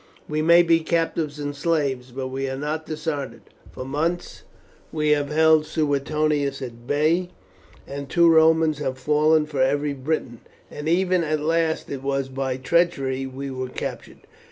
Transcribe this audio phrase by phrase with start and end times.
[0.27, 3.43] We may be captives and slaves, but we are not dishonoured.
[3.71, 4.41] For months
[4.91, 7.29] we have held Suetonius at bay,
[7.85, 10.41] and two Romans have fallen for every Briton;
[10.71, 14.25] and even at last it was by treachery we were captured.